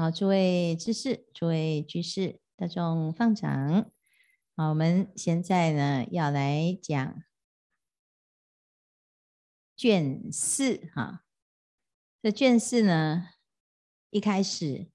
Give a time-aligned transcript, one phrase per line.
[0.00, 3.90] 好，诸位知识，诸位居士，大众放掌。
[4.56, 7.22] 好，我们现在呢要来讲
[9.76, 11.26] 卷四哈。
[12.22, 13.26] 这卷四呢，
[14.08, 14.88] 一开始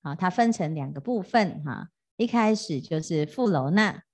[0.00, 1.90] 啊，它分成两个部分哈。
[2.16, 4.04] 一开始就是富楼那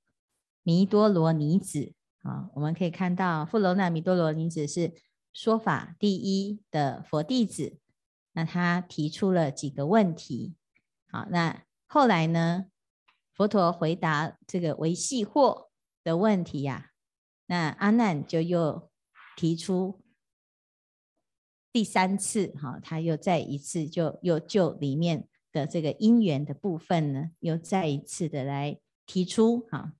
[0.64, 4.92] 弥多罗尼子啊，我们可以看到富楼那弥多罗尼子是
[5.32, 7.78] 说法第一的佛弟子。
[8.34, 10.54] 那他提出了几个问题，
[11.10, 12.64] 好，那后来呢，
[13.34, 15.68] 佛陀回答这个维系惑
[16.02, 16.86] 的问题呀、啊，
[17.44, 18.90] 那阿难就又
[19.36, 20.02] 提出
[21.70, 29.92] 第三次，哈，他又再一次就又就里面的这个因缘的部分呢，又再一次的来提出，哈，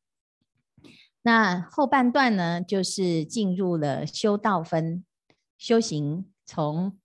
[1.20, 5.05] 那后半段呢，就是进入了修道分
[5.59, 6.98] 修行从。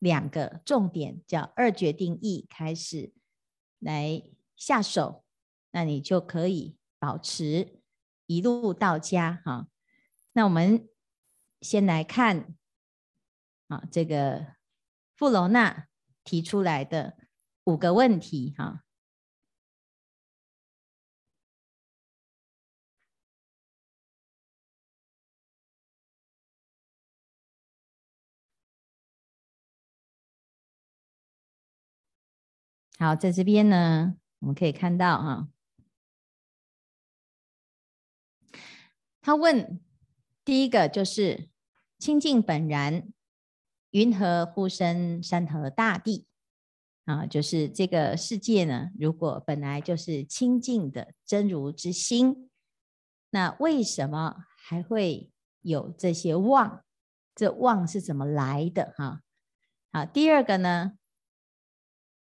[0.00, 3.12] 两个重点叫二决定义开始
[3.78, 4.22] 来
[4.56, 5.24] 下手，
[5.70, 7.80] 那你就可以保持
[8.26, 9.68] 一路到家哈。
[10.32, 10.88] 那我们
[11.60, 12.56] 先来看
[13.68, 14.56] 啊，这个
[15.14, 15.86] 富罗娜
[16.24, 17.16] 提出来的
[17.64, 18.82] 五个问题哈。
[33.02, 35.48] 好，在这边呢，我们可以看到哈，
[39.22, 39.80] 他问
[40.44, 41.48] 第一个就是
[41.98, 43.10] 清净本然，
[43.92, 46.26] 云何呼生山河大地？
[47.06, 52.50] 啊，就是这个世界呢，如果本来就是清净的真如之心，
[53.30, 56.84] 那为什么还会有这些妄？
[57.34, 58.92] 这妄是怎么来的？
[58.98, 59.22] 哈，
[59.90, 60.98] 好，第二个呢？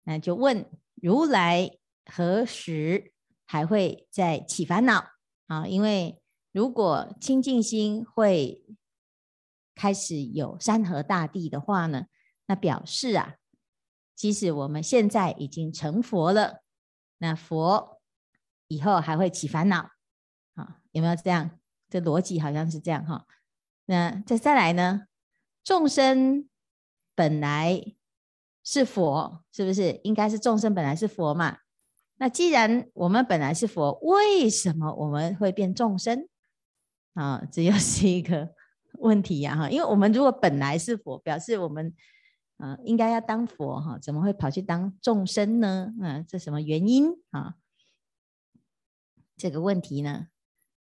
[0.09, 1.69] 那就问如来
[2.05, 3.13] 何时
[3.45, 5.05] 还会再起烦恼
[5.49, 5.67] 啊？
[5.67, 8.65] 因为如果清净心会
[9.75, 12.07] 开始有山河大地的话呢，
[12.47, 13.35] 那表示啊，
[14.15, 16.63] 即使我们现在已经成佛了，
[17.19, 18.01] 那佛
[18.69, 19.91] 以后还会起烦恼
[20.55, 20.79] 啊？
[20.93, 21.59] 有没有这样？
[21.91, 23.27] 这逻辑好像是这样哈。
[23.87, 25.09] 那再再来呢？
[25.65, 26.49] 众生
[27.17, 27.97] 本来。
[28.69, 30.01] 是佛，是不是？
[30.03, 31.59] 应该是众生本来是佛嘛？
[32.17, 36.29] 那既然我们本来是佛，为什么我们会变众生？
[37.15, 38.53] 啊，这又是一个
[38.99, 39.55] 问题呀！
[39.55, 41.95] 哈，因为我们如果本来是佛，表示我们
[42.57, 45.95] 啊应该要当佛哈，怎么会跑去当众生呢？
[46.03, 47.55] 嗯，这什么原因啊？
[49.37, 50.27] 这个问题呢，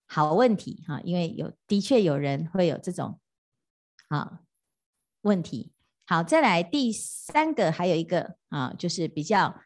[0.05, 3.19] 好问题哈，因为有的确有人会有这种
[4.09, 4.41] 啊
[5.21, 5.73] 问题。
[6.11, 9.61] 好，再来第三个，还有一个啊，就是比较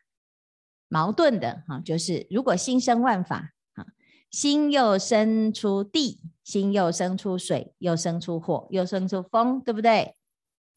[0.88, 3.88] 矛盾的哈，就是如果心生万法啊，
[4.30, 10.16] 心又生出地，心又生出水，又生出火，又生出风，对不对？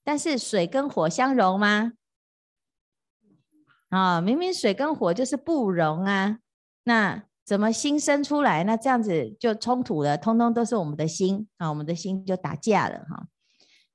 [0.03, 1.93] 但是水跟火相融吗？
[3.91, 6.39] 啊，明明水跟火就是不容啊，
[6.85, 8.65] 那怎么心生出来？
[8.65, 13.27] 那这样子就冲突了，通通都是我们的心啊，我们的心就打架了哈。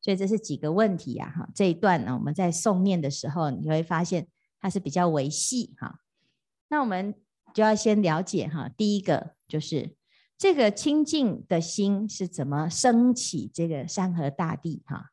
[0.04, 4.28] 所以这是几个问题呀，哈，这一段呢，我们在诵念的时候，你会发现
[4.60, 6.02] 它是比较维系哈。
[6.68, 7.16] 那我们
[7.54, 9.96] 就要先了解哈，第一个就是
[10.38, 15.12] 这个清净的心是怎么升起这个山河大地哈。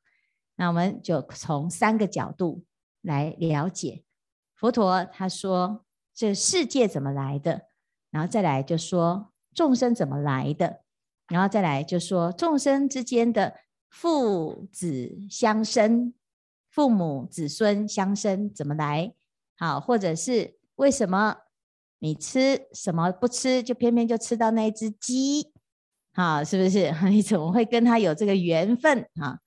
[0.57, 2.65] 那我们就从三个角度
[3.01, 4.03] 来了解。
[4.57, 7.69] 佛陀他说这世界怎么来的，
[8.11, 10.83] 然后再来就说众生怎么来的，
[11.29, 13.55] 然后再来就说众生之间的。
[13.91, 16.15] 父子相生，
[16.71, 19.13] 父母子孙相生怎么来？
[19.59, 21.37] 好，或者是为什么
[21.99, 25.53] 你吃什么不吃，就偏偏就吃到那一只鸡？
[26.15, 26.93] 好，是不是？
[27.11, 29.07] 你怎么会跟他有这个缘分？
[29.21, 29.41] 啊，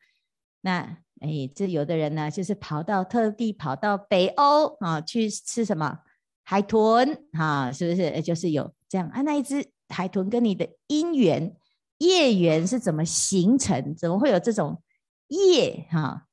[0.61, 5.99] 那哎，这有的人呢，就是跑到特地跑到北欧啊去吃什么
[6.43, 7.25] 海豚？
[7.31, 8.22] 哈，是不是？
[8.22, 11.55] 就是有这样啊，那一只海豚跟你的因缘。
[12.03, 13.96] 业缘是怎么形成？
[13.96, 14.82] 怎么会有这种
[15.28, 15.88] 业？
[15.90, 16.28] 哈，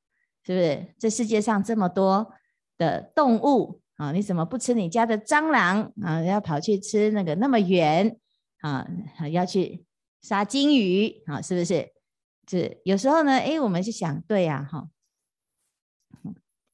[0.45, 0.95] 是不是？
[0.99, 2.33] 这世界上这么多
[2.77, 6.21] 的动物啊，你怎么不吃你家的蟑螂啊？
[6.21, 8.17] 要跑去吃那个那么远
[8.59, 8.87] 啊？
[9.31, 9.85] 要去
[10.21, 11.41] 杀鲸鱼啊？
[11.41, 11.91] 是不是？
[12.49, 14.89] 是有时候呢，哎，我们是想，对呀，哈。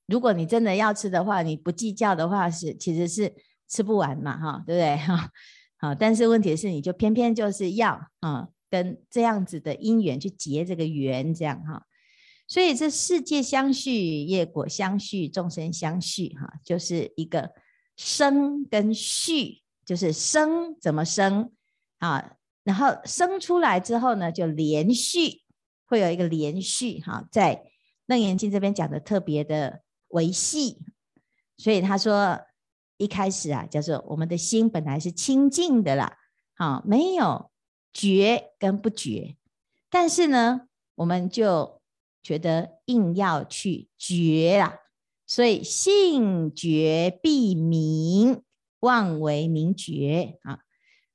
[0.07, 3.35] 如果你真的要吃的话，你不计较的话，是其实是
[3.67, 4.97] 吃不完嘛，哈，对不对？
[4.97, 5.29] 哈，
[5.77, 8.47] 好，但是问题是，你就偏偏就是要啊。
[8.69, 11.85] 跟这样子的因缘去结这个缘，这样哈，
[12.47, 17.51] 所以这世界相续，业果相续，众生相续，哈，就是一个
[17.95, 21.51] 生跟续，就是生怎么生
[21.99, 22.33] 啊？
[22.63, 25.41] 然后生出来之后呢，就连续
[25.85, 27.63] 会有一个连续，哈，在
[28.05, 30.79] 楞严经这边讲的特别的维系。
[31.57, 32.39] 所以他说
[32.97, 36.17] 一开始啊，叫做我们的心本来是清净的啦，
[36.55, 37.49] 好，没有
[37.97, 39.35] 觉跟不觉，
[39.89, 41.75] 但是呢，我们就。
[42.23, 44.81] 觉得硬要去觉啦，
[45.25, 48.43] 所以性觉必明，
[48.81, 50.59] 妄为明觉啊。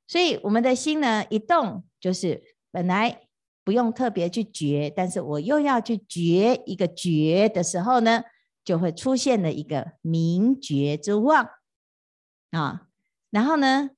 [0.07, 3.29] 所以我们的心呢，一动就是本来
[3.63, 8.23] 不用特别去觉，但是我又要去觉一个觉的时候呢，
[8.65, 11.47] 就会出现了一个明觉之妄
[12.53, 12.87] 啊。
[13.29, 13.91] 然后呢，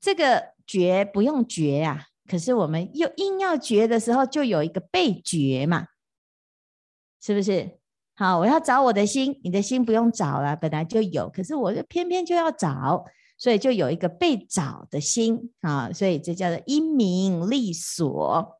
[0.00, 5.88] 这个觉不用觉啊，可是我们又硬要觉的时候，就有一个被觉嘛。
[7.20, 7.78] 是不是？
[8.14, 11.28] 好，我要找我的心，你的心不用找了，本来就有。
[11.28, 13.04] 可是我就偏偏就要找，
[13.36, 18.56] 所以就有一个被找的心啊，所以这叫做因明立所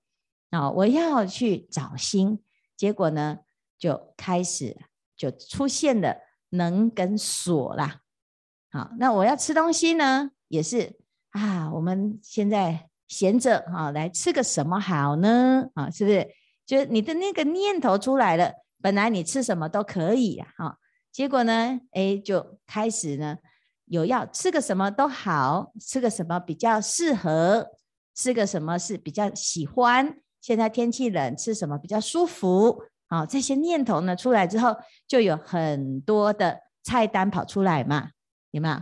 [0.51, 0.71] 啊。
[0.71, 2.43] 我要去找心，
[2.77, 3.39] 结果呢，
[3.79, 4.77] 就开始
[5.17, 6.17] 就出现了
[6.51, 8.01] 能跟所啦。
[8.73, 10.99] 好，那我要吃东西呢，也是
[11.31, 11.71] 啊。
[11.73, 15.69] 我们现在闲着啊，来吃个什么好呢？
[15.75, 16.27] 啊，是不是？
[16.65, 20.79] 就是你的那个念头出来了，本来你吃什么都可以啊，哈，
[21.11, 23.37] 结果呢，哎，就开始呢，
[23.87, 27.67] 有要吃个什么都好，吃个什么比较适合，
[28.15, 30.17] 吃个什么是比较喜欢。
[30.41, 32.85] 现在天气冷，吃什么比较舒服？
[33.09, 34.77] 啊，这些念头呢出来之后，
[35.09, 38.11] 就有很多的菜单跑出来嘛，
[38.53, 38.75] 有没有？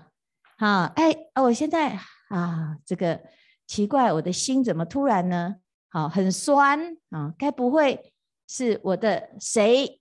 [0.59, 1.99] 好，哎，我现在
[2.29, 3.19] 啊，这个
[3.69, 5.57] 奇怪，我的心怎么突然呢？
[5.91, 8.13] 好，很酸啊，该不会
[8.49, 10.01] 是我的谁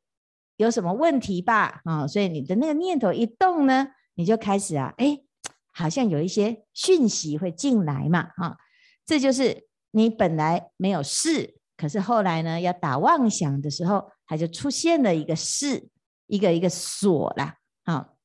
[0.56, 1.82] 有什么问题吧？
[1.84, 5.20] 啊，所以你的那个念头一动呢，你就开始啊，哎，
[5.74, 8.58] 好像有一些讯息会进来嘛，哈，
[9.06, 15.90] 这就是你本来没有事，可是后来呢，要打妄想的时候，它就出现了一个事，
[16.28, 18.16] 一个一个锁啦，好，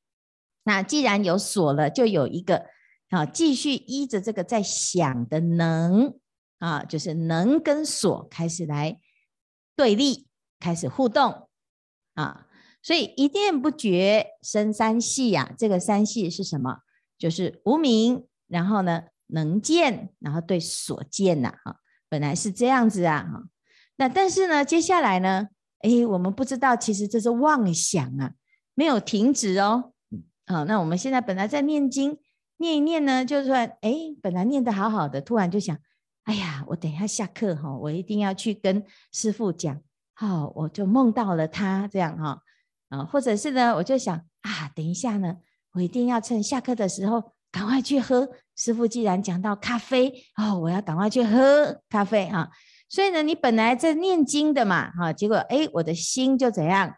[0.63, 2.67] 那既然有锁了，就有一个
[3.13, 6.19] 啊，继续依着这个在想的能。
[6.59, 9.01] 啊，就是能跟所开始来
[9.75, 10.29] 对立，
[10.61, 11.49] 开始互动
[12.15, 12.47] 啊，
[12.81, 15.53] 所以一念不觉生三系呀。
[15.59, 16.77] 这个三系是什么？
[17.19, 21.53] 就是无明，然后呢能见，然后对所见呐。
[21.65, 23.29] 哈，本来是这样子啊。
[23.29, 23.43] 哈，
[23.97, 25.49] 那但是呢，接下来呢，
[25.83, 28.35] 诶，我们不知道，其实这是妄想啊，
[28.75, 29.95] 没有停止哦。
[30.47, 32.21] 好，那我们现在本来在念经，
[32.63, 35.77] 念一念呢，就算诶，本来念得好好的，突然就想。
[36.23, 39.81] 哎呀，我等一下下课哈，我一定要去跟师傅讲。
[40.15, 42.39] 好，我就梦到了他这样哈
[42.91, 45.39] 啊，或者是呢，我就想啊，等一下呢，
[45.73, 48.31] 我一定要趁下课的时候赶快去喝。
[48.55, 52.49] 师傅既然讲到咖啡哦，我要赶快去喝咖啡哈。
[52.89, 56.95] 所以呢，你本来在念经的嘛哈，结果哎，我的心就怎样，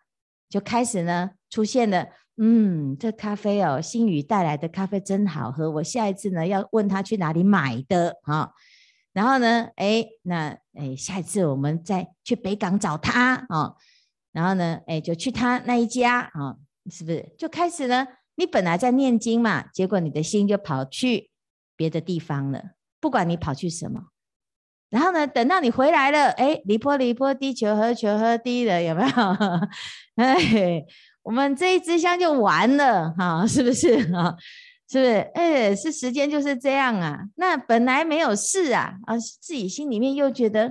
[0.50, 2.08] 就开始呢出现了。
[2.36, 5.70] 嗯，这咖啡哦，新宇带来的咖啡真好喝。
[5.70, 8.52] 我下一次呢要问他去哪里买的哈。
[9.12, 13.76] 然后呢，哎，那哎，下一次我们再去北港找他啊、哦。
[14.32, 16.56] 然后呢，哎，就去他那一家啊、
[16.90, 17.32] 是不是？
[17.38, 18.04] 就开始呢，
[18.34, 21.30] 你本来在念经嘛，结果你的心就跑去
[21.76, 22.72] 别的地方了。
[23.00, 24.06] 不管你跑去什么，
[24.90, 29.10] 然后呢，等到你回来了，哎，离波离波，地球和球和低了，有没有？
[30.16, 30.84] 哎，
[31.24, 34.36] 我们这一支香就完了哈、是不是啊？
[34.86, 35.30] 是不是？
[35.34, 37.18] 哎，是时间就是这样啊。
[37.36, 40.70] 那本来没有事啊，啊，自己心里面又觉得，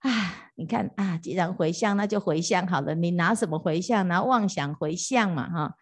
[0.00, 2.96] 啊，你看啊，既然回向，那就回向好了。
[2.96, 4.06] 你拿什么回向？
[4.08, 5.74] 拿妄想回向嘛，哈。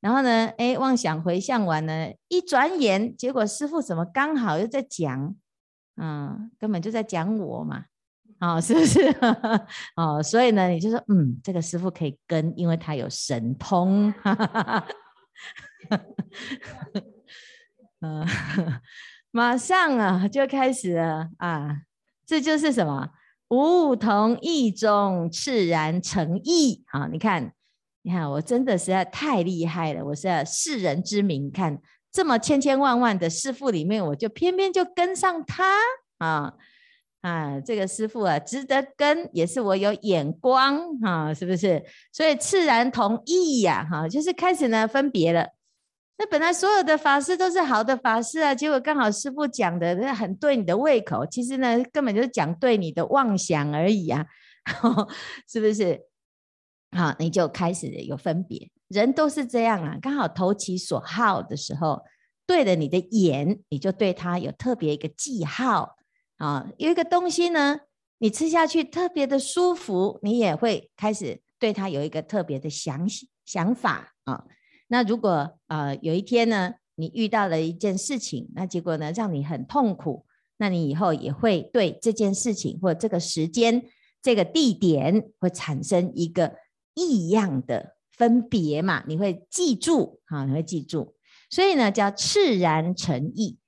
[0.00, 5.34] 然后呢，哎，妄想回向完了，一转眼，结果师父怎么刚好又在讲？
[5.96, 7.84] 嗯，根本就在讲我嘛，
[8.40, 9.00] 哦，是不是？
[9.96, 14.12] 哦，所以呢，你就说，嗯，这个师父可以跟，因为他有神通。
[14.22, 14.86] 哈哈哈。
[18.00, 18.26] 嗯，
[19.30, 21.82] 马上啊就开始了啊，
[22.26, 23.08] 这就是什么？
[23.48, 27.06] 无同意中炽然成意啊！
[27.06, 27.52] 你看，
[28.02, 35.78] 你看，我真的实在太厉害了，我是要世人之名，看这么千千万万的师父里面，我就偏偏就跟上他
[36.18, 36.54] 啊。
[37.26, 41.84] 啊，这个师傅啊，值得跟，也是我有眼光哈、啊，是不是？
[42.12, 45.48] 所以自然同意呀，哈，就是开始呢分别了。
[46.18, 54.24] 那本来所有的法师都是好的法师啊，结果刚好师傅讲的那很对你的胃口，其实呢根本就是讲对你的妄想而已啊，
[55.50, 56.00] 是不是？
[56.96, 58.70] 好，你就开始有分别。
[58.86, 62.04] 人都是这样啊，刚好投其所好的时候，
[62.46, 65.96] 对了你的眼，你就对它有特别一个记号
[66.36, 66.70] 啊。
[66.78, 67.80] 有一个东西呢，
[68.18, 73.06] 你吃下去特别的舒服，你也会开始对它有一个特别的想
[73.44, 74.44] 想法啊。
[74.88, 80.26] 那如果呃有一天呢，你遇到了一件事情，那结果呢让你很痛苦，
[80.58, 83.84] 那你以后也会对这件事情或这个时间、
[84.22, 86.56] 这个地点会产生一个
[86.94, 87.94] 异样的。
[88.16, 91.14] 分别嘛，你会记住，哈，你会记住，
[91.50, 93.58] 所以呢，叫赤然成意。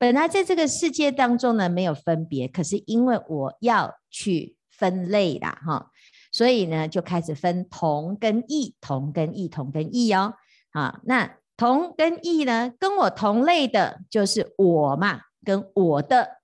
[0.00, 5.90] 本来在这个世界当中呢，没有分别，可是因为我要去分类啦，哈，
[6.32, 10.32] 所以呢，就开始分同跟异，同跟异，同跟异哦，
[10.72, 16.40] 啊，那同跟异呢，跟我同类的就是我嘛，跟我的。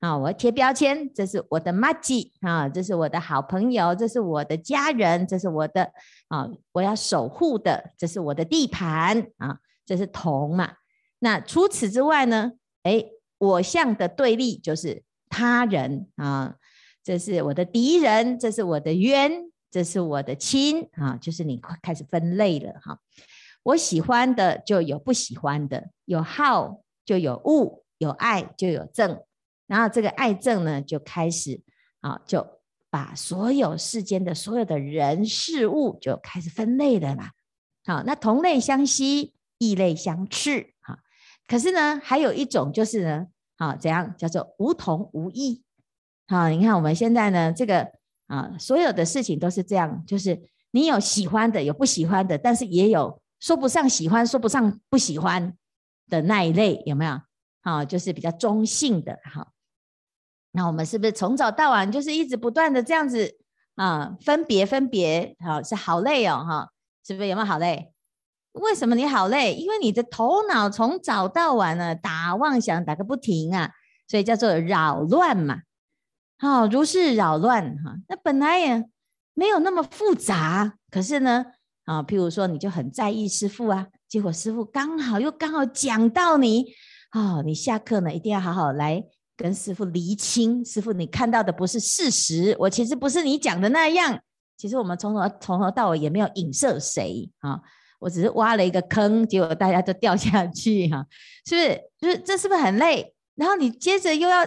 [0.00, 5.90] 啊，我贴标签，这是我的麻吉啊，这是我的好朋友，这是我的家人，这是我的
[6.28, 10.74] 啊，我要守护的，这是我的地盘啊，这是同嘛。
[11.20, 12.52] 那除此之外呢？
[12.88, 13.04] 哎，
[13.36, 16.56] 我相的对立就是他人啊，
[17.04, 22.98] 这是我的敌人，这是我的冤，这是我的亲啊，就是你开始分类了哈。
[23.64, 29.24] 我喜欢的就有不喜欢的，有好就有恶，有爱就有憎。
[29.66, 31.60] 然后这个爱憎呢，就开始
[32.00, 32.46] 啊，就
[32.88, 37.32] 把所有世间的所有的人事物就开始分类了啦。
[37.84, 40.72] 好，那同类相吸，异类相斥。
[40.80, 41.00] 哈，
[41.48, 43.26] 可是呢，还有一种就是呢，
[43.56, 45.64] 好，怎样叫做无同无异？
[46.28, 47.90] 好，你看我们现在呢，这个
[48.26, 50.38] 啊，所有的事情都是这样，就是
[50.72, 55.56] 你有喜欢的，有不喜欢的，但是也有说不上喜欢，说不上不喜欢
[56.08, 57.20] 的那一类，有没有？
[57.62, 59.52] 好，就是比较中性的，好。
[60.52, 63.38] 那我们是不是从早到晚就是一直不断的这样子
[63.74, 66.72] 啊，分别分别，好，是好累哦，哈，
[67.06, 67.92] 是不是有没有好累？
[68.58, 69.54] 为什么你好累？
[69.54, 73.70] 因为你的头脑从早到晚呢打妄想打个不停啊，
[74.06, 75.60] 所以叫做扰乱嘛。
[76.38, 78.84] 好，如是扰乱哈，那本来也
[79.34, 81.44] 没有那么复杂，可是呢，
[81.84, 86.66] 啊，譬如说你就很在意师父啊，结果师父刚好又刚好讲到你，
[87.12, 89.04] 哦，你下课呢一定要好好来。
[89.36, 94.18] 跟师父厘清，师父，你看到的不是事实，我其实不是你讲的那样。
[94.56, 97.60] 其实我们从头从头到尾也没有影射谁啊，
[97.98, 101.06] 我只是挖了一个坑，结果大家都掉下去哈，
[101.44, 101.82] 是不是？
[102.00, 103.14] 就是这是不是很累？
[103.34, 104.44] 然后你接着又要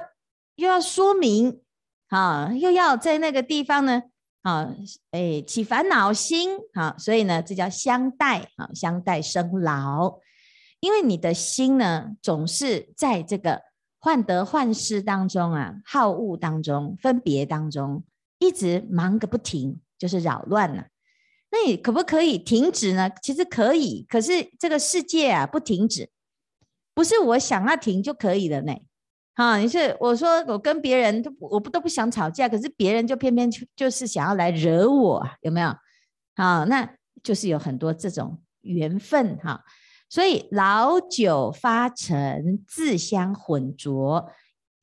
[0.56, 1.62] 又要说明
[2.10, 4.04] 啊，又要在那个地方呢
[4.42, 4.74] 啊，
[5.12, 10.20] 哎起烦恼心啊，所以呢，这叫相待啊，相待生劳，
[10.80, 13.62] 因为你的心呢总是在这个。
[14.04, 18.04] 患得患失当中啊，好恶当中，分别当中，
[18.40, 20.88] 一直忙个不停，就是扰乱了。
[21.52, 23.10] 那你可不可以停止呢？
[23.22, 26.10] 其实可以，可是这个世界啊，不停止，
[26.94, 28.74] 不是我想要停就可以了呢。
[29.36, 35.76] 哈，你是我说我跟别人都我不都不想吵架，可是别人就偏偏就就是想要来惹我，有没有？
[36.36, 39.64] 好，那就是有很多这种缘分哈。
[40.10, 44.30] 所以老酒发陈，自相混浊，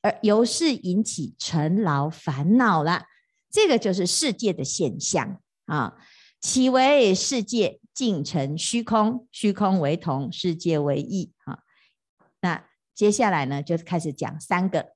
[0.01, 3.03] 而由是引起尘劳烦恼了。
[3.51, 5.95] 这个就是世界的现象啊！
[6.41, 9.27] 岂为世界尽成虚空？
[9.31, 11.59] 虚空为同，世界为异啊！
[12.41, 12.65] 那
[12.95, 14.93] 接下来呢，就开始讲三个。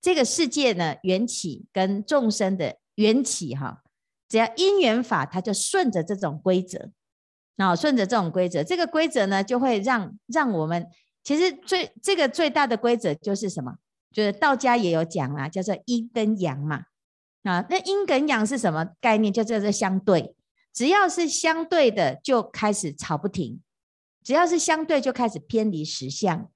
[0.00, 3.82] 这个世界呢，缘起跟众生的缘起哈，
[4.28, 6.90] 只要因缘法，它就顺着这种规则。
[7.56, 10.86] 那顺着这种规则，这个规则呢，就会让让我们
[11.22, 13.76] 其实最这个最大的规则就是什么？
[14.12, 16.86] 就是道家也有讲啊，叫做阴跟阳嘛。
[17.44, 19.32] 啊，那阴跟阳是什么概念？
[19.32, 20.34] 就叫做相对，
[20.74, 23.60] 只要是相对的，就开始吵不停；
[24.24, 26.50] 只要是相对，就开始偏离实相。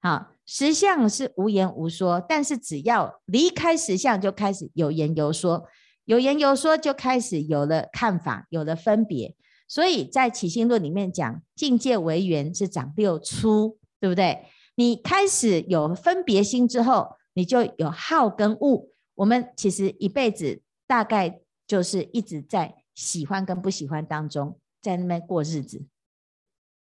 [0.00, 5.66] 好，实相是无言无说，但是只要离开实相，就开始有言有说，
[6.04, 9.34] 有言有说，就开始有了看法，有了分别。
[9.66, 14.44] 所以在起心论里面讲，境界为缘是长六粗，对不对？
[14.74, 18.88] 你开始有分别心之后，你就有好跟恶。
[19.14, 25.86] 我们其实一辈子大概就是一直在喜欢跟不喜欢当中，在那边过日子。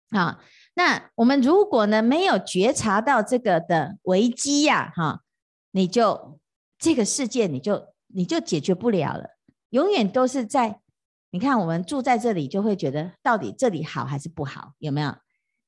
[0.09, 0.39] 啊，
[0.75, 5.21] 那我们如果呢没有觉察到这个的危机呀，哈，
[5.71, 6.39] 你就
[6.77, 9.29] 这个世界你就你就解决不了了，
[9.69, 10.79] 永远都是在。
[11.31, 14.73] 你看，我们住在这里，就会觉得到底这里好还是不好？
[14.77, 15.15] 有没有？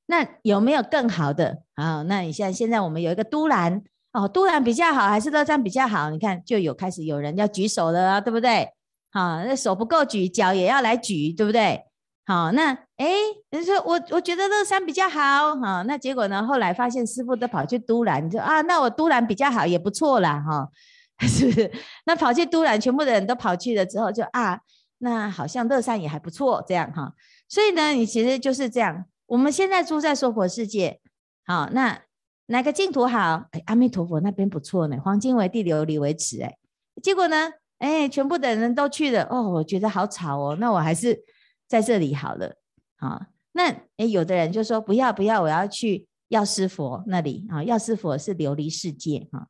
[0.05, 2.03] 那有没有更好的啊？
[2.03, 6.11] 那你现在现在我们有一个都兰哦，都兰比较好还是乐山比较好？
[6.11, 8.69] 你看，就有开始有人要举手了啊，对不对？
[9.15, 11.85] 好，那手不够举，脚也要来举，对不对？
[12.25, 13.07] 好，那哎，
[13.49, 16.45] 人说我我觉得乐山比较好，哈，那结果呢？
[16.45, 20.69] 后来发现师傅都跑去都兰，你说啊，那我都兰比较好，也不错啦，哈，
[21.25, 21.71] 是不是？
[22.05, 24.59] 那跑去都兰，全部的人都跑去了之后，就啊，
[24.97, 27.13] 那好像乐山也还不错，这样哈。
[27.47, 29.05] 所以呢，你其实就是这样。
[29.27, 30.99] 我们现在住在娑婆世界，
[31.45, 32.01] 好，那
[32.47, 33.45] 哪个净土好？
[33.51, 36.57] 哎，阿弥陀佛那边不错呢，黄金为地，琉璃为池，哎，
[37.01, 41.23] 结果呢，哎，全部的人都去了，哦，我觉得好吵哦，那我还是。
[41.67, 42.57] 在这里好了，
[42.97, 49.47] 啊，那哎，有的人就说不要不要，我要去药师佛那里啊，药师佛是琉璃世界哈，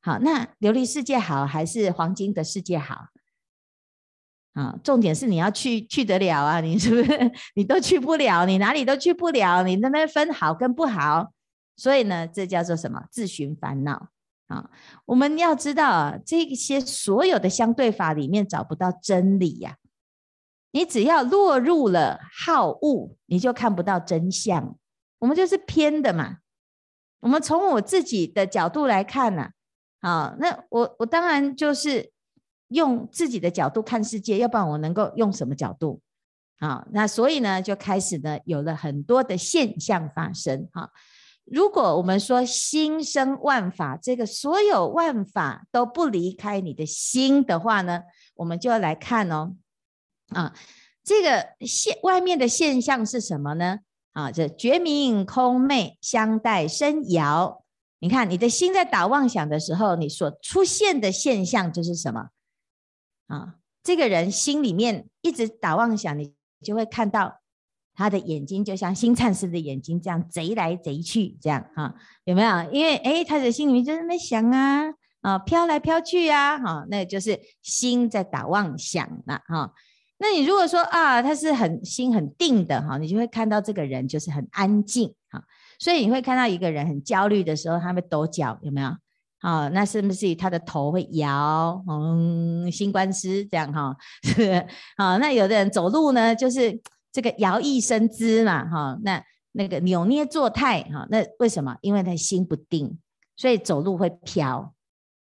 [0.00, 3.08] 好，那琉璃世界好还是黄金的世界好？
[4.52, 7.32] 啊，重点是你要去去得了啊，你是不是？
[7.56, 11.32] 你都去不了，你哪里都去不了，你那边分好跟不好，
[11.76, 13.06] 所以呢，这叫做什么？
[13.10, 14.10] 自寻烦恼
[14.46, 14.70] 啊！
[15.04, 19.76] 我们要知道啊，这些所有的相对法里面找不到真理呀。
[20.70, 24.76] 你只要落入了好恶，你就看不到真相。
[25.18, 26.38] 我们就是偏的嘛。
[27.20, 29.50] 我们从我自己的角度来看呢，
[30.00, 32.12] 啊，那我我当然就是
[32.68, 36.00] 用自己的角度看世界，要不然我能够用什么角度？
[36.58, 40.68] 啊，那所以呢，就开始呢有了很多的现象发生。
[40.72, 40.90] 哈，
[41.46, 48.02] 如果我们说心生万法，这个所有万法都不离开你的心的话呢，
[48.34, 49.54] 我们就要来看哦。
[50.30, 50.52] 啊，
[51.04, 53.78] 这个现外面的现象是什么呢？
[54.12, 57.64] 啊，这觉明空昧相待生摇。
[58.00, 62.30] 你看你的心在打妄想的时候，你所出现的现象就是什么？
[63.28, 67.40] 啊，这个人心里面一直打妄想，你就会看到
[67.96, 72.70] 他的眼睛就像星灿似的眼睛这样贼来贼去，这样啊，有没有？
[72.70, 79.72] 因为哎，他的心里面就在那想啊，啊，飘来飘去啊，哈，那就是心在打妄想了，哈。
[80.18, 85.42] 那你如果说啊，他是很心很定的哈，你就会看到这个人就是很安静哈，
[85.78, 88.88] 所以你会看到一个人很焦虑的时候，他会抖脚，有没有？
[89.40, 91.84] 啊，那是不是他的头会摇？
[91.86, 94.66] 嗯，心观师这样哈，是
[94.96, 95.18] 啊。
[95.18, 96.80] 那有的人走路呢，就是
[97.16, 101.74] 这个摇曳生姿嘛哈，那那个扭捏作态哈，那为什么？
[101.80, 102.98] 因为他心不定，
[103.36, 104.74] 所以走路会飘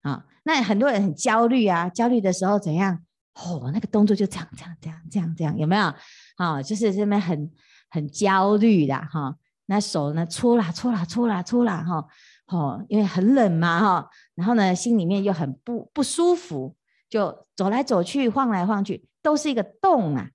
[0.04, 0.24] 啊。
[0.44, 3.00] 那很多人很焦虑啊，焦虑的时候怎样？
[3.34, 5.92] 哦，那个动作就这样这样这样这样这样，有没有？
[6.36, 7.52] 啊，就是这边很
[7.90, 9.36] 很焦虑的哈。
[9.66, 12.06] 那手呢，搓啦搓啦搓啦搓啦哈。
[12.46, 14.10] 哦，因为很冷嘛哈。
[14.36, 16.76] 然后呢，心里面又很不不舒服，
[17.10, 20.30] 就走来走去，晃来晃去，都是一个动啊。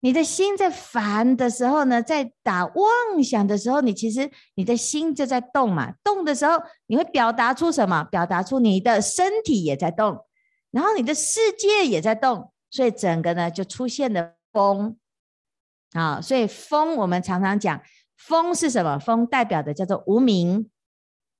[0.00, 5.92] 你的心在烦的时候呢，在打妄想的时候，你其实你的心就在动嘛。
[6.02, 8.02] 动的时候，你会表达出什么？
[8.04, 10.24] 表达出你的身体也在动。
[10.70, 14.96] 然后你的世界也在动，所以整个呢就出现了风
[15.92, 16.20] 啊。
[16.20, 17.82] 所以风我们常常讲，
[18.16, 18.98] 风是什么？
[18.98, 20.70] 风代表的叫做无名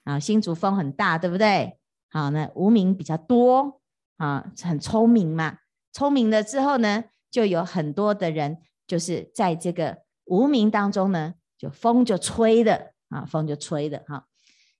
[0.05, 0.19] 啊。
[0.19, 1.79] 新竹风很大，对不对？
[2.11, 3.81] 好，那无名比较多
[4.17, 5.59] 啊，很聪明嘛。
[5.93, 14.27] 聪明了之后呢，就有很多的人就是在这个无名当中呢，就风就吹的啊，风就吹的哈。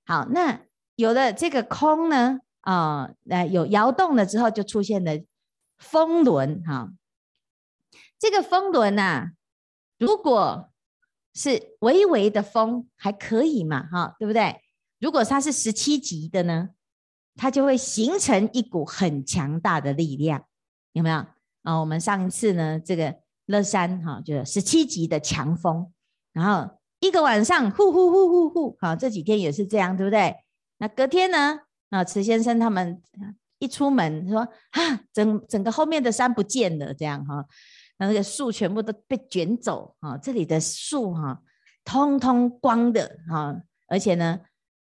[0.05, 0.63] 好，那
[0.97, 2.41] 有了这个空呢？
[2.63, 5.13] 啊，那有摇动了之后，就出现了
[5.79, 6.93] 风轮哈。
[8.19, 9.31] 这个风轮呐，
[9.99, 10.71] 如果
[11.33, 14.61] 是微微的风还可以嘛，哈，对不对？
[14.99, 16.71] 如果它是十七级的呢，
[17.37, 20.45] 它就会形成一股很强大的力量，
[20.93, 21.25] 有没有？
[21.63, 23.15] 啊，我们上一次呢，这个
[23.47, 25.93] 乐山哈，就是十七级的强风，
[26.33, 30.37] 然后一个晚上呼呼呼呼呼，好，这几天也是这样，对不对？
[30.79, 31.61] 那隔天呢？
[31.91, 33.03] 啊，池先生他们
[33.59, 37.45] 一出门说啊，整整个后面的山不见了，这样哈，
[37.99, 41.43] 那那个树全部都被卷走啊，这里的树哈，
[41.85, 44.41] 通通光的哈，而且呢，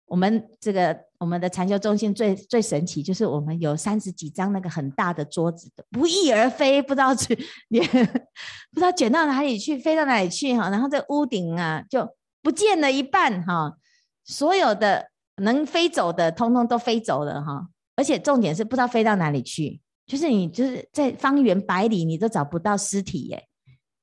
[0.06, 7.34] 我们这个我们的禅修中心最最神奇，就是我们有三十几张那个很大的桌子的不翼而飞，不知道去
[7.70, 12.06] 也不知道卷到哪里去，飞到哪里去哈，然后这屋顶啊就
[12.42, 13.78] 不见了一半哈，
[14.26, 15.08] 所有的。
[15.38, 23.44] 能飞走的，通通都飞走了哈，而且重点是不知道飞到哪里去，就是你就是在方圆百里，你都找不到尸体耶，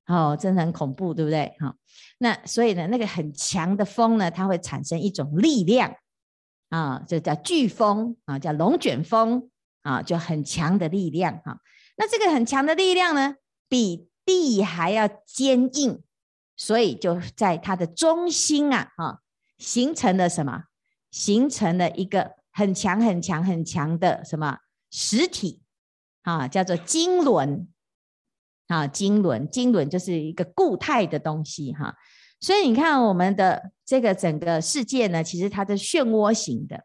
[0.09, 1.54] 哦，真的很恐怖，对不对？
[1.61, 1.72] 哈，
[2.18, 5.94] 那所以呢，那个很强的风呢，它会产生一种力量
[6.70, 9.50] 啊，就叫飓风啊，叫龙卷风
[9.83, 11.61] 啊，就很强的力量哈。
[11.96, 13.35] 那这个很强的力量呢，
[13.68, 16.02] 比地还要坚硬，
[16.56, 19.20] 所以就在它的中心啊，哈，
[19.59, 20.64] 形成了什么？
[21.11, 24.59] 形成了一个很强很强很强的什么
[24.92, 25.61] 实体
[26.22, 27.68] 啊，叫做经轮
[28.68, 31.96] 啊，经轮，经轮就是一个固态的东西哈。
[32.40, 36.85] 所以你看我们的这个整个世界呢，其实它是漩涡型的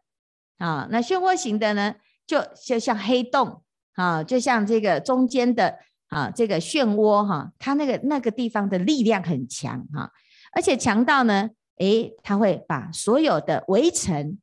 [0.58, 0.86] 啊。
[0.90, 1.94] 那漩涡型的呢，
[2.26, 3.62] 就就像黑洞
[3.94, 10.12] 啊，就像这个中间的啊这个漩涡哈，它那个那个地方的力量很强哈，
[10.52, 14.38] 而且强到呢，诶，它会把所有的微尘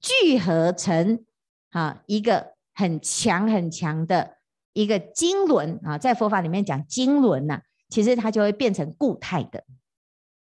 [0.00, 1.24] 聚合成
[1.70, 4.38] 啊一个很强很强的
[4.72, 9.62] 一个经轮啊，在佛法里面讲经轮呐，其实它就会变成固态的。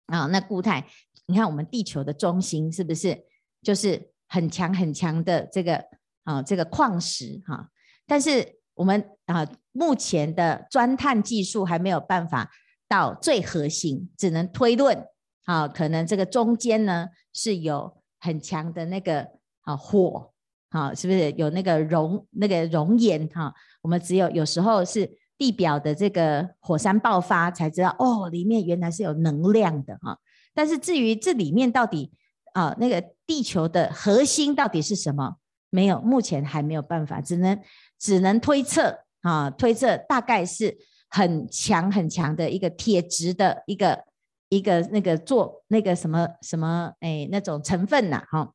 [0.09, 0.85] 啊，那固态，
[1.27, 3.17] 你看我们地球的中心是不是
[3.61, 5.83] 就是很强很强的这个
[6.23, 7.69] 啊这个矿石哈、
[8.07, 12.49] 但是我们啊目前的钻探技术还没有办法
[12.87, 15.05] 到最核心，只能推论
[15.45, 19.27] 啊，可能这个中间呢是有很强的那个
[19.61, 20.31] 啊火
[20.69, 25.18] 啊，是不是有那个熔那个熔岩哈、我们只有有时候是。
[25.39, 30.19] 地表的这个火山爆发，才知道哦，里面原来是有能量的哈。
[30.53, 32.11] 但是至于这里面到底
[32.53, 35.37] 啊，那个地球的核心到底是什么，
[35.69, 37.57] 没有，目前还没有办法，只能
[37.97, 40.77] 只能推测啊，推测大概是
[41.09, 44.03] 很强很强的一个铁质的一个
[44.49, 48.51] 一个那个做那个什么什么哎那种成分呐哈。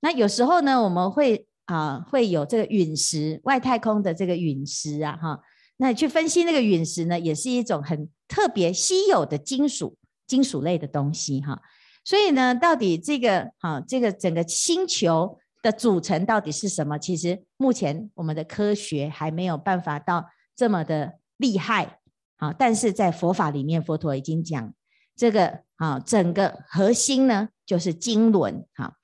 [0.00, 5.38] 那有时候呢，我们会啊会有这个陨石，外太空的这个陨石啊哈。
[5.76, 11.60] 那去分析那个陨石呢，也是一种很特别稀有的金属，金属类的东西哈。
[12.04, 16.98] 所以呢，到底这个哈，这个整个星球的组成到底是什么？
[16.98, 22.00] 其实目前我们的科学还没有办法到这么的厉害
[22.36, 22.52] 啊。
[22.52, 24.74] 但是在佛法里面，佛陀已经讲
[25.14, 28.96] 这个啊，整个核心呢就是经轮哈。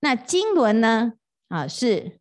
[0.00, 1.12] 那经轮呢
[1.48, 2.20] 啊是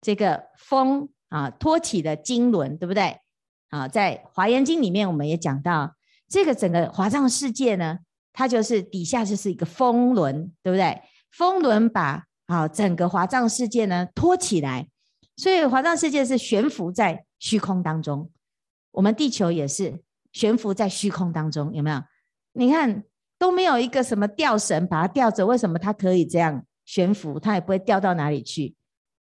[0.00, 3.18] 这个风啊托起的经轮，对不对？
[3.70, 5.96] 啊，在《华严经》里面，我们也讲到，
[6.28, 7.98] 这个整个华藏世界呢，
[8.32, 11.02] 它就是底下就是一个风轮，对不对？
[11.30, 14.88] 风轮把啊整个华藏世界呢托起来，
[15.36, 18.30] 所以华藏世界是悬浮在虚空当中。
[18.92, 20.00] 我们地球也是
[20.32, 22.00] 悬浮在虚空当中，有没有？
[22.52, 23.02] 你看
[23.38, 27.40] 都没有一个什么吊绳把它吊着，为什么它可以这样悬浮？
[27.40, 28.76] 它也不会掉到哪里去，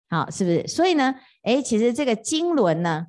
[0.09, 0.65] 好，是不是？
[0.67, 3.07] 所以呢，诶，其实这个经轮呢。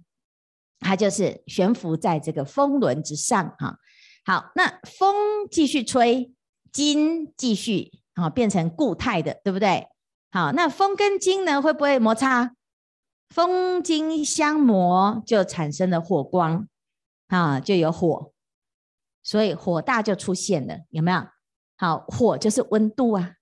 [0.81, 3.79] 它就是悬浮在这个风轮之上哈。
[4.25, 6.33] 好，那风继续吹，
[6.73, 9.87] 金继续啊变成固态的，对不对？
[10.31, 12.55] 好，那风跟金呢会不会摩擦？
[13.29, 16.67] 风金相磨就产生了火光
[17.29, 18.33] 啊，就有火，
[19.23, 21.27] 所以火大就出现了，有没有？
[21.77, 23.35] 好，火就是温度啊。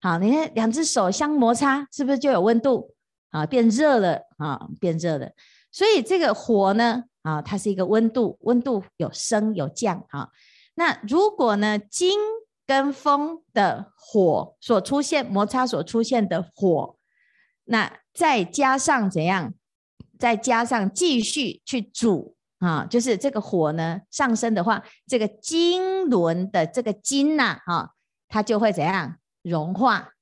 [0.00, 2.94] 好，你看两只手相摩擦，是不是就有温度
[3.30, 3.46] 啊？
[3.46, 5.30] 变热了啊，变热了。
[5.74, 10.30] 所以这个火呢，啊，它是一个温度，温度有升有降，哈。
[10.76, 12.16] 那如果呢，金
[12.64, 16.96] 跟风的火所出现摩擦所出现的火，
[17.64, 19.52] 那再加上怎样？
[20.16, 27.94] 再加上继续去煮啊，就是这个火呢上升的话，这个经轮的这个金呐，哈，
[28.28, 30.12] 它就会怎样融化？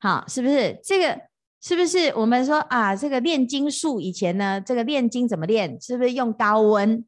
[0.00, 1.20] 好，是不是这个？
[1.66, 5.76] 是不是我们说啊，这个炼金术以前呢，这个炼金怎么炼？
[5.80, 7.04] 是不是用高温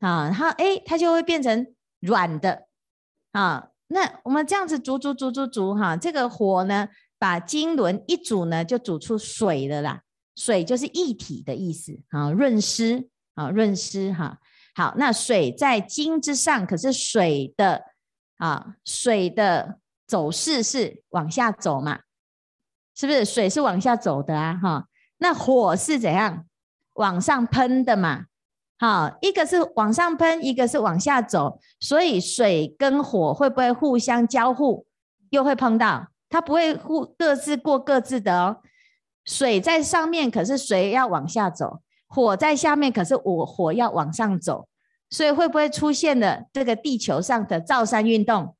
[0.00, 0.24] 啊？
[0.24, 1.64] 然后哎，它就会变成
[2.00, 2.66] 软的
[3.30, 3.68] 啊。
[3.86, 6.88] 那我们这样子煮煮煮煮煮哈，这个火呢，
[7.20, 10.02] 把经轮一煮呢，就煮出水了啦。
[10.34, 14.40] 水就是液体的意思啊，润湿啊，润湿哈。
[14.74, 17.80] 好，那水在经之上，可是水的
[18.38, 19.78] 啊，水的
[20.08, 22.00] 走势是往下走嘛。
[22.94, 24.58] 是不是水是往下走的啊？
[24.62, 24.86] 哈，
[25.18, 26.44] 那火是怎样
[26.94, 28.26] 往上喷的嘛？
[28.78, 34.86] 好，一个是往上喷，一个是往下走，所以水跟火会不会互相交互？
[35.30, 36.08] 又会碰到？
[36.28, 38.58] 它不会互各自过各自的哦。
[39.24, 44.68] 水在上面，可是水要往下走；火在下面，可是我火要往上走。
[45.10, 48.56] 所以会不会出现了这个地球上的造山运动？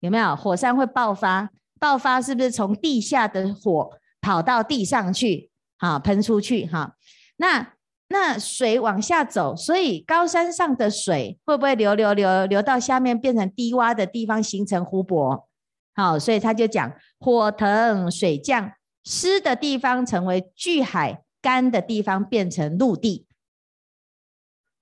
[0.00, 1.50] 有没有火山会爆发？
[1.78, 5.50] 爆发是不是从地下的火跑到地上去？
[5.76, 6.96] 好，喷出去哈。
[7.36, 7.74] 那
[8.08, 15.48] 那水往下走，所以高山上的水会不会流流流流到下面，变成低洼的地方，形成湖泊？
[15.94, 18.72] 好，所以他就讲火腾水降，
[19.04, 23.26] 湿的地方成为巨海，干的地方变成陆地。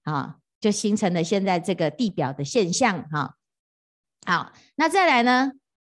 [0.05, 3.09] 啊，就形成了现在这个地表的现象。
[3.11, 3.37] 哈，
[4.27, 5.53] 好，那再来呢？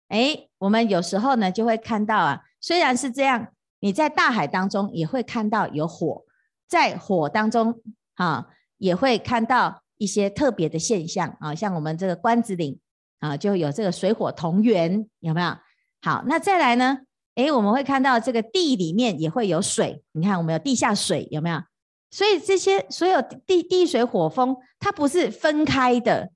[0.07, 3.47] 哎，我们有时候呢就会看到啊，虽然是这样，
[3.79, 6.23] 你在大海当中也会看到有火，
[6.67, 7.81] 在火当中
[8.15, 12.79] 啊，也会看到一些特别的现象啊，像我们这个关子岭
[13.19, 15.57] 啊，就有这个水火同源，有没有？
[16.01, 16.99] 好，那再来呢？
[17.35, 21.61] 诶，我们会看到这个地里面也会有水，你看我们有地下水，有没有？
[22.09, 26.31] 所以这些所有地地水火风，它不是分开的，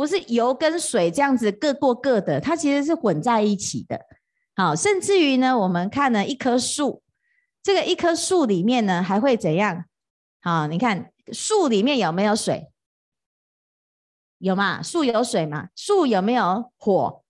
[0.00, 4.00] 不是油跟水这样子各过各的，它其实是混在一起的。
[4.56, 7.02] 好，甚至于呢，我们看了一棵树，
[7.62, 9.84] 这个一棵树里面呢还会怎样？
[10.40, 12.72] 好，你看树里面有没有水？
[14.38, 14.82] 有嘛？
[14.82, 15.68] 树有水嘛？
[15.76, 17.22] 树有没有火？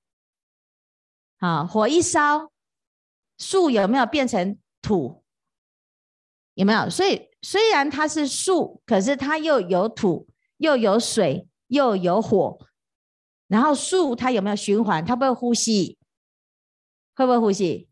[1.41, 2.53] 好，火一烧，
[3.37, 5.25] 树有没有变成土？
[6.55, 6.89] 有没有？
[6.89, 7.29] 所以。
[7.43, 10.29] 虽然它是树，可是它又有土，
[10.59, 12.59] 又有水，又有火。
[13.49, 15.05] 然后树它有没有循环？
[15.05, 15.99] 它不会呼吸？
[17.17, 17.89] 会不会呼吸？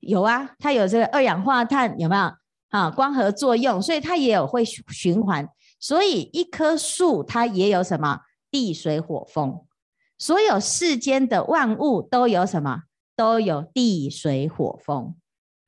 [0.00, 2.32] 有啊，它有这个二氧化碳，有没有？
[2.68, 5.48] 啊，光合作用，所以它也有会循环。
[5.78, 8.20] 所以一棵树它也有什么？
[8.50, 9.66] 地水火风。
[10.16, 12.84] 所有世间的万物都有什么？
[13.16, 15.16] 都有地水火风，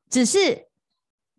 [0.08, 0.68] 只是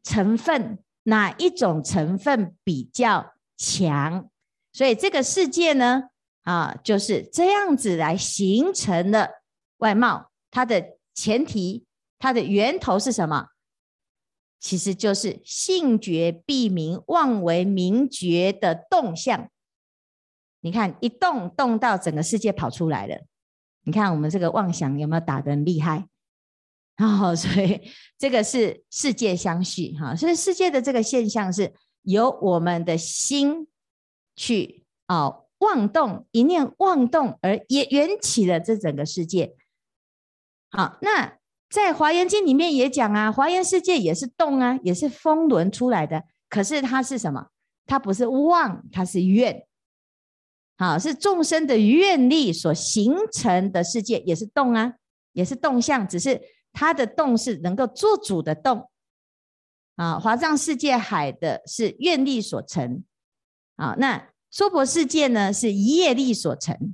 [0.03, 0.80] 成分。
[1.10, 4.30] 哪一种成分比较强？
[4.77, 6.03] 所以这个世界呢，
[6.43, 9.41] 啊，就是这样子来形成的
[9.77, 10.29] 外貌。
[10.51, 11.87] 它的前提，
[12.19, 13.47] 它的源头是什么？
[14.59, 19.49] 其实就是性觉必明，妄为明觉的动向。
[20.59, 23.25] 你看，一动动到整个世界跑出来了。
[23.81, 26.07] 你看我们这个妄想有没有打得很厉害？
[26.97, 27.81] 然、 哦，所以
[28.19, 33.67] 这个是世界相续哈，所以世界的这个现象是由我们的心
[34.38, 39.56] 去哦妄动，一念妄动而也缘起了这整个世界。
[40.69, 41.38] 好，那
[41.69, 47.47] 在华严经里面也讲啊，华严世界也是动啊，也是风轮出来的，可是它是什么？
[47.86, 49.65] 它不是妄，它是愿。
[50.78, 54.93] 好，是众生的愿力所形成的世界，也是动啊，
[55.34, 56.39] 也是动相，只是。
[56.73, 58.91] 它的动是能够做主的动
[59.95, 63.04] 啊，华藏世界海的是愿力所成
[63.77, 66.93] 啊，那娑婆世界呢是业力所成，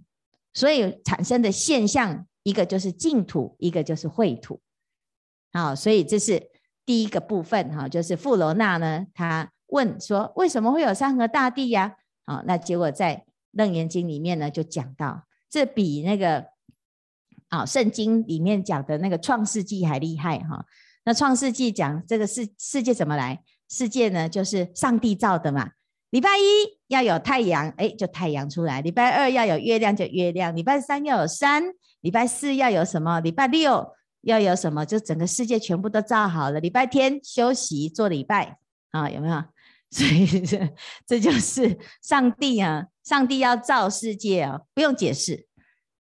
[0.54, 4.62] 所以产生的现象一个就是净土，一个就是秽土，
[5.52, 6.52] 好，所以这是
[6.86, 11.96] 第一个部分哈，就是富罗那呢，他问说为什么会有山河大地呀？
[12.26, 16.54] 啊，那结果在楞严经里面呢就讲到，这比那个。
[17.50, 20.66] 啊，圣经里面讲的那个创世纪还厉害哈。
[21.06, 23.44] 那创世纪讲这个世世界怎么来？
[23.70, 25.70] 世界呢，就是上帝造的嘛。
[26.14, 31.64] 礼拜一要有太阳，哎，就太阳出来；礼拜二要有月亮，就月亮；礼拜三要有山；
[32.02, 33.20] 礼拜四要有什么？
[33.22, 33.84] 礼拜六
[34.22, 34.86] 要有什么？
[34.86, 36.60] 就整个世界全部都造好了。
[36.60, 38.60] 礼拜天休息做礼拜
[38.92, 39.44] 啊，有没有？
[39.90, 40.70] 所以这
[41.08, 45.48] 这就是上帝啊，上帝要造世界啊，不用解释。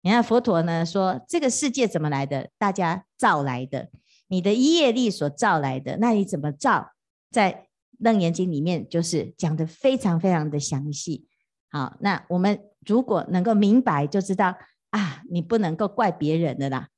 [0.01, 2.49] 你看佛陀呢说，这个世界怎么来的？
[2.57, 3.89] 大家造来的，
[4.29, 5.97] 你的业力所造来的。
[5.97, 6.91] 那你怎么造？
[7.29, 7.67] 在
[7.99, 11.27] 楞严经里面就是讲得非常非常的详细。
[11.69, 14.57] 好，那我们如果能够明白，就知道
[14.89, 16.89] 啊，你不能够怪别人的啦，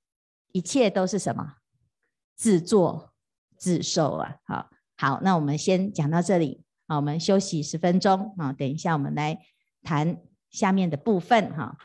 [0.53, 1.55] 一切都是什么？
[2.35, 3.13] 自作
[3.57, 4.37] 自受啊。
[4.45, 6.63] 好，好，那我们先讲到这里。
[6.87, 9.39] 好，我们休息十分钟啊，等一下我们来
[9.83, 10.17] 谈
[10.49, 11.77] 下面的部分哈。